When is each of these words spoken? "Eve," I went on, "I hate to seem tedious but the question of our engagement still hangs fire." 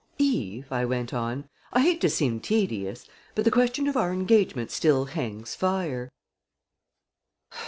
"Eve," 0.17 0.65
I 0.71 0.83
went 0.83 1.13
on, 1.13 1.47
"I 1.71 1.81
hate 1.81 2.01
to 2.01 2.09
seem 2.09 2.39
tedious 2.39 3.05
but 3.35 3.45
the 3.45 3.51
question 3.51 3.85
of 3.87 3.95
our 3.95 4.11
engagement 4.11 4.71
still 4.71 5.05
hangs 5.05 5.53
fire." 5.53 6.11